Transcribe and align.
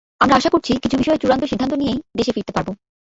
আমরা 0.21 0.35
আশা 0.35 0.49
করছি, 0.49 0.71
কিছু 0.83 0.95
বিষয়ে 0.97 1.21
চূড়ান্ত 1.21 1.43
সিদ্ধান্ত 1.45 1.73
নিয়েই 1.73 1.99
দেশে 2.17 2.31
ফিরতে 2.31 2.53
পারব। 2.53 2.69